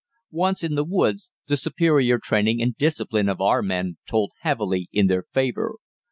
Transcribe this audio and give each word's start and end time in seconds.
Once 0.33 0.63
in 0.63 0.73
the 0.73 0.83
woods, 0.83 1.29
the 1.45 1.55
superior 1.55 2.17
training 2.17 2.59
and 2.59 2.75
discipline 2.75 3.29
of 3.29 3.39
our 3.39 3.61
men 3.61 3.97
told 4.09 4.31
heavily 4.41 4.87
in 4.91 5.05
their 5.05 5.25
favour. 5.31 5.75